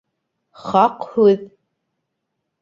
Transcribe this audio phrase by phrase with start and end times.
[0.61, 1.45] Хаҡ һүҙ.